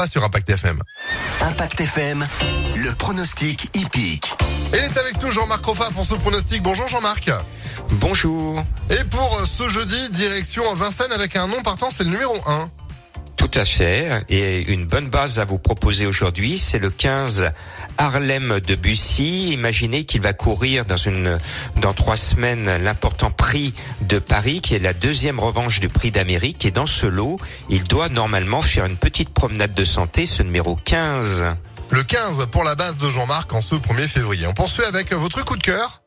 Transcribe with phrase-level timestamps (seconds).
[0.00, 0.80] pas sur Impact FM.
[1.42, 2.26] Impact FM,
[2.74, 4.32] le pronostic hippique.
[4.72, 6.62] Et il est avec nous Jean-Marc Roffa pour ce pronostic.
[6.62, 7.30] Bonjour Jean-Marc.
[7.90, 8.64] Bonjour.
[8.88, 12.70] Et pour ce jeudi, direction Vincennes avec un nom partant, c'est le numéro 1.
[13.50, 14.24] Tout à fait.
[14.28, 17.50] Et une bonne base à vous proposer aujourd'hui, c'est le 15
[17.98, 19.52] Harlem de Bussy.
[19.52, 21.36] Imaginez qu'il va courir dans une,
[21.76, 26.64] dans trois semaines l'important prix de Paris, qui est la deuxième revanche du prix d'Amérique.
[26.64, 27.38] Et dans ce lot,
[27.68, 31.44] il doit normalement faire une petite promenade de santé, ce numéro 15.
[31.90, 34.46] Le 15 pour la base de Jean-Marc en ce 1er février.
[34.46, 35.99] On poursuit avec votre coup de cœur.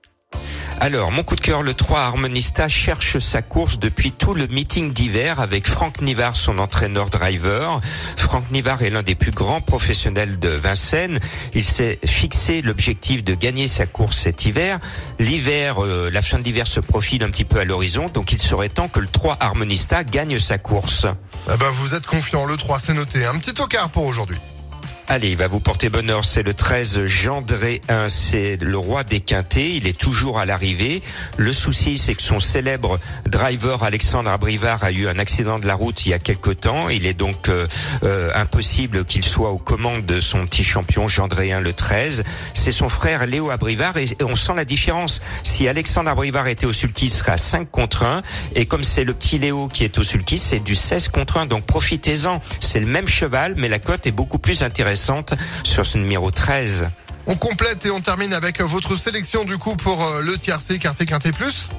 [0.80, 4.91] Alors, mon coup de cœur, le 3 Harmonista cherche sa course depuis tout le meeting
[4.91, 7.80] d'hiver avec Franck Nivard, son entraîneur driver.
[8.18, 11.20] Franck Nivard est l'un des plus grands professionnels de Vincennes.
[11.54, 14.80] Il s'est fixé l'objectif de gagner sa course cet hiver.
[15.20, 18.70] L'hiver, euh, la fin d'hiver se profile un petit peu à l'horizon, donc il serait
[18.70, 21.05] temps que le 3 Harmonista gagne sa course.
[21.49, 23.26] Ah bah vous êtes confiant, le 3 c'est noté.
[23.26, 24.38] Un petit tocard pour aujourd'hui.
[25.09, 26.23] Allez, il va vous porter bonheur.
[26.23, 28.07] C'est le 13 Gendré 1.
[28.07, 29.76] C'est le roi des quintés.
[29.76, 31.01] Il est toujours à l'arrivée.
[31.37, 35.76] Le souci, c'est que son célèbre driver Alexandre Abrivard a eu un accident de la
[35.76, 36.87] route il y a quelque temps.
[36.87, 37.68] Il est donc euh,
[38.04, 42.24] euh, impossible qu'il soit aux commandes de son petit champion Gendré 1 le 13.
[42.54, 45.21] C'est son frère Léo Abrivard et on sent la différence.
[45.43, 48.21] Si Alexandre Abrivard était au sulky, il serait à 5 contre 1.
[48.55, 51.48] Et comme c'est le petit Léo qui est au sulky, c'est du 16 contre 1.
[51.48, 52.40] Donc profitez-en.
[52.62, 54.93] C'est le même cheval, mais la cote est beaucoup plus intéressante
[55.63, 56.88] sur ce numéro 13.
[57.26, 61.05] On complète et on termine avec votre sélection du coup pour euh, le tiercé quarté
[61.05, 61.70] quinté plus.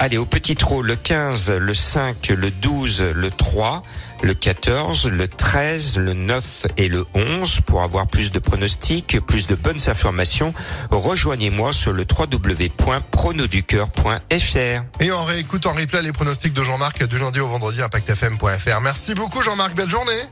[0.00, 3.84] Allez, au petit trot, le 15, le 5, le 12, le 3,
[4.22, 7.60] le 14, le 13, le 9 et le 11.
[7.64, 10.52] Pour avoir plus de pronostics, plus de bonnes informations,
[10.90, 15.00] rejoignez-moi sur le www.pronoducœur.fr.
[15.00, 18.80] Et on réécoute en replay les pronostics de Jean-Marc du lundi au vendredi impactfm.fr.
[18.82, 20.24] Merci beaucoup Jean-Marc, belle journée.